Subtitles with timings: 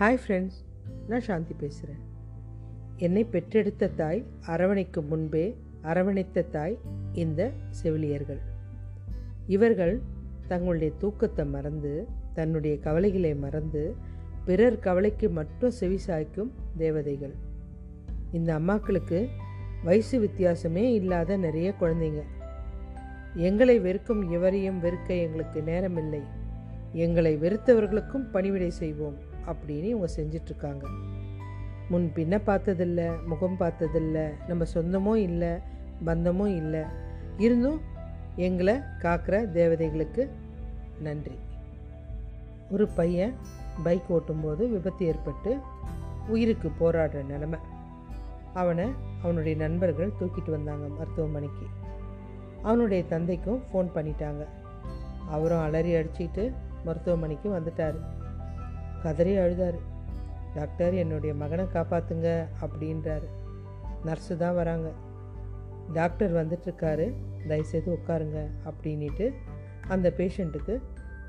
[0.00, 0.58] Hi friends
[1.08, 2.00] நான் சாந்தி பேசுகிறேன்
[2.96, 6.78] என்னை பெற்றெடுத்த தாய் அரவணைக்கும் முன்பே அரவணைத்த தாய்
[7.12, 8.38] இந்த செவிலியர்கள்.
[9.46, 10.00] இவர்கள்
[10.46, 13.94] தங்களுடைய தூக்கத்தை மறந்து தன்னுடைய கவலைகளை மறந்து
[14.44, 17.34] பிறர் கவலைக்கு மட்டும் செவிசாய்க்கும் தேவதைகள்.
[18.32, 19.28] இந்த அம்மாக்களுக்கு
[19.84, 22.22] வயசு வித்தியாசமே இல்லாத நிறைய குழந்தைங்க.
[23.34, 26.22] எங்களை வெறுக்கும் எவரையும் வெறுக்க எங்களுக்கு நேரமில்லை.
[26.94, 29.16] எங்களை வெறுத்தவர்களுக்கும் பணிவிடை செய்வோம்
[29.46, 30.84] அப்படின்னு இவங்க செஞ்சிட்ருக்காங்க.
[31.88, 35.48] முன் பின்ன பார்த்ததில்ல முகம் பார்த்ததில்ல நம்ம சொந்தமும் இல்லை
[36.04, 36.80] பந்தமும் இல்லை.
[37.38, 37.80] இருந்தும்
[38.36, 40.28] எங்களை காக்கிற தேவதைகளுக்கு
[41.00, 41.38] நன்றி.
[42.70, 43.34] ஒரு பையன்
[43.82, 45.58] பைக் ஓட்டும்போது விபத்து ஏற்பட்டு
[46.28, 47.58] உயிருக்கு போராடுற நிலமை.
[48.54, 48.90] அவனை
[49.22, 51.66] அவனுடைய நண்பர்கள் தூக்கிட்டு வந்தாங்க மருத்துவமனைக்கு.
[52.62, 54.46] அவனுடைய தந்தைக்கும் ஃபோன் பண்ணிட்டாங்க.
[55.30, 56.52] அவரும் அலறி அடிச்சுக்கிட்டு
[56.84, 57.94] மருத்துவமனைக்கு வந்துட்டார்.
[59.02, 59.78] கதறி அழுதார்.
[60.54, 63.28] டாக்டர் என்னுடைய மகனை காப்பாற்றுங்க அப்படின்றாரு.
[64.04, 64.90] நர்ஸு தான் வராங்க.
[65.92, 67.12] டாக்டர் வந்துட்டுருக்காரு
[67.48, 69.32] தயவுசெய்து உட்காருங்க அப்படின்ட்டு
[69.88, 70.80] அந்த பேஷண்ட்டுக்கு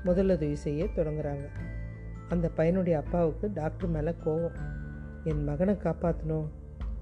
[0.04, 1.48] முதலுதவி செய்ய தொடங்குறாங்க.
[2.28, 4.56] அந்த பையனுடைய அப்பாவுக்கு டாக்டர் மேலே கோவம்.
[5.24, 6.48] என் மகனை காப்பாற்றணும்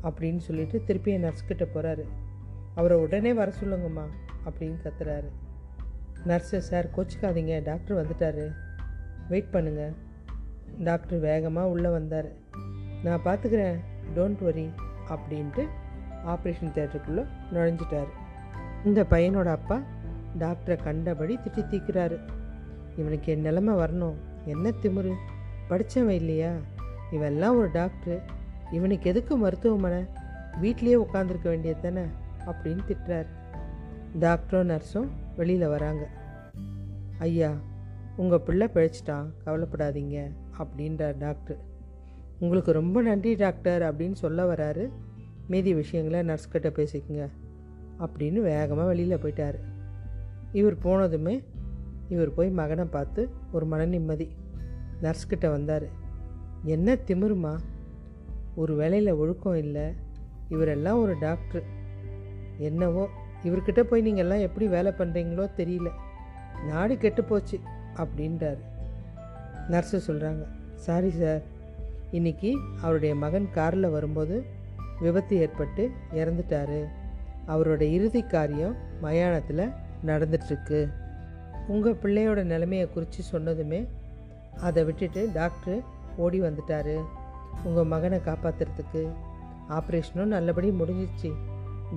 [0.02, 2.04] அப்படின்னு சொல்லிட்டு திருப்பி என் நர்ஸ்கிட்ட போகிறாரு
[2.74, 4.06] அவரை உடனே வர சொல்லுங்கம்மா
[4.44, 5.30] அப்படின்னு கத்துறாரு.
[6.26, 7.62] நர்ஸு சார் கோச்சிக்காதீங்க.
[7.62, 8.52] டாக்டர் வந்துட்டாரு.
[9.28, 9.92] வெயிட் பண்ணுங்கள்
[10.78, 12.26] டாக்டர் வேகமாக உள்ளே வந்தார்.
[13.04, 13.78] நான் பார்த்துக்கிறேன்
[14.16, 14.70] டோன்ட் வரி
[15.08, 15.66] அப்படின்ட்டு
[16.26, 18.08] ஆப்ரேஷன் தேட்டருக்குள்ளே நுழைஞ்சிட்டார்.
[18.84, 19.80] இந்த பையனோட அப்பா
[20.38, 22.18] டாக்டரை கண்டபடி திட்டி தீக்கிறாரு.
[22.96, 24.14] இவனுக்கு என் நிலமை வரணும்.
[24.44, 25.12] என்ன திமிரு?
[25.68, 26.52] படித்தவன் இல்லையா?
[27.12, 28.18] இவெல்லாம் ஒரு டாக்டரு.
[28.72, 30.04] இவனுக்கு எதுக்கு மருத்துவமனை?
[30.62, 32.06] வீட்லேயே உட்காந்துருக்க வேண்டியது தானே?
[32.46, 33.26] அப்படின்னு திட்டுறாரு.
[34.20, 36.08] டாக்டரும் நர்ஸும் வெளியில் வராங்க.
[37.18, 37.52] ஐயா
[38.16, 41.58] உங்கள் பிள்ளை பிழைச்சிட்டான் கவலைப்படாதீங்க அப்படின்றார் டாக்டர்.
[42.38, 44.90] உங்களுக்கு ரொம்ப நன்றி டாக்டர் அப்படின்னு சொல்ல வராரு.
[45.48, 47.28] மீதி விஷயங்களை நர்ஸ்கிட்ட பேசிக்கங்க
[47.98, 49.54] அப்படின்னு வேகமாக வெளியில் போயிட்டார்.
[50.52, 51.44] இவர் போனதுமே
[52.08, 54.28] இவர் போய் மகனை பார்த்து ஒரு மன நிம்மதி
[55.02, 55.86] நர்ஸ்கிட்ட வந்தார்.
[56.62, 57.58] என்ன திமிருமா?
[58.54, 59.92] ஒரு வேலையில் ஒழுக்கம் இல்லை.
[60.50, 61.62] இவரெல்லாம் ஒரு டாக்டர்.
[62.58, 63.08] என்னவோ
[63.44, 65.90] இவர்கிட்ட போய் நீங்கள் எல்லாம் எப்படி வேலை பண்ணுறீங்களோ தெரியல.
[66.66, 67.56] நாடு கெட்டு போச்சு
[68.02, 68.62] அப்படின்றாரு.
[69.72, 70.44] நர்ஸு சொல்கிறாங்க
[70.86, 71.42] சாரி சார்
[72.10, 72.50] இன்னைக்கு
[72.82, 74.36] அவருடைய மகன் காரில் வரும்போது
[75.00, 75.84] விபத்து ஏற்பட்டு
[76.14, 76.80] இறந்துட்டாரு.
[77.52, 79.72] அவரோட இறுதி காரியம் மயானத்தில்
[80.06, 80.80] நடந்துட்டுருக்கு.
[81.66, 83.80] உங்கள் பிள்ளையோட நிலைமையை குறித்து சொன்னதுமே
[84.60, 85.80] அதை விட்டுட்டு டாக்டர்
[86.16, 86.96] ஓடி வந்துட்டாரு.
[87.64, 89.02] உங்கள் மகனை காப்பாற்றுறதுக்கு
[89.76, 91.30] ஆப்ரேஷனும் நல்லபடி முடிஞ்சிச்சு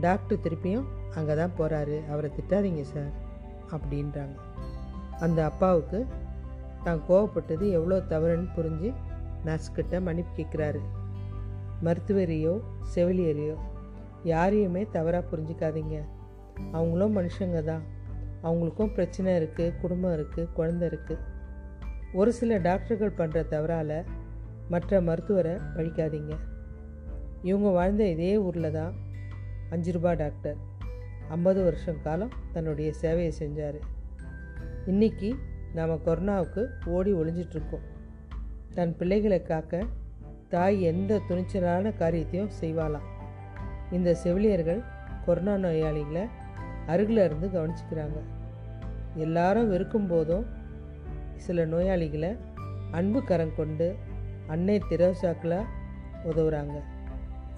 [0.05, 0.87] டாக்டர் திருப்பியும்
[1.17, 3.11] அங்கே தான் போகிறாரு அவரை திட்டாதீங்க சார்
[3.75, 4.35] அப்படின்றாங்க.
[5.25, 5.99] அந்த அப்பாவுக்கு
[6.85, 8.89] தான் கோவப்பட்டது எவ்வளோ தவறுன்னு புரிஞ்சு
[9.47, 10.81] நர்ஸ்கிட்ட மன்னிப்பு கேட்குறாரு.
[11.85, 12.53] மருத்துவரையோ
[12.93, 13.55] செவிலியரையோ
[14.31, 15.97] யாரையுமே தவறாக புரிஞ்சிக்காதீங்க.
[16.77, 17.83] அவங்களும் மனுஷங்க தான்.
[18.47, 21.23] அவங்களுக்கும் பிரச்சனை இருக்குது குடும்பம் இருக்குது குழந்த இருக்குது
[22.19, 23.97] ஒரு சில டாக்டர்கள் பண்ணுற தவறால்
[24.73, 26.33] மற்ற மருத்துவரை பழிக்காதீங்க.
[27.49, 28.93] இவங்க வாழ்ந்த இதே ஊரில் தான்
[29.69, 30.55] அஞ்சு ரூபா டாக்டர்.
[31.29, 33.79] ஐம்பது வருஷம் காலம் தன்னுடைய சேவையை செஞ்சார்.
[34.85, 35.35] இன்றைக்கி
[35.73, 37.85] நாம் கொரோனாவுக்கு ஓடி ஒளிஞ்சிட்ருக்கோம்.
[38.73, 39.83] தன் பிள்ளைகளை காக்க
[40.49, 43.07] தாய் எந்த துணிச்சலான காரியத்தையும் செய்வாளாம்.
[43.91, 44.83] இந்த செவிலியர்கள்
[45.25, 46.27] கொரோனா நோயாளிகளை
[46.87, 48.19] அருகில் இருந்து கவனிச்சுக்கிறாங்க.
[49.15, 50.45] எல்லாரும் வெறுக்கும் போதும்
[51.35, 52.37] சில நோயாளிகளை
[52.91, 53.95] அன்பு கரம் கொண்டு
[54.47, 55.63] அன்னை திரோசாக்கில்
[56.25, 56.79] உதவுறாங்க.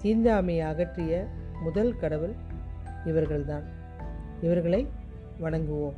[0.02, 1.26] தீந்தாமையை அகற்றிய
[1.60, 2.34] முதல் கடவுள்
[3.04, 3.64] இவர்கள்தான்.
[4.42, 4.88] இவர்களை
[5.40, 5.96] வணங்குவோம்.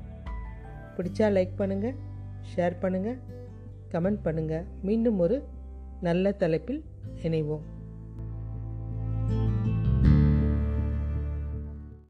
[0.96, 1.96] பிடிச்சா லைக் பண்ணுங்கள்
[2.54, 3.18] ஷேர் பண்ணுங்கள்
[3.92, 5.36] கமெண்ட் பண்ணுங்கள் மீண்டும் ஒரு
[6.00, 6.84] நல்ல தலைப்பில்
[7.22, 7.64] இணைவோம்.